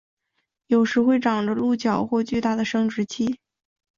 [0.65, 3.37] 有时会长着鹿角或巨大的生殖器。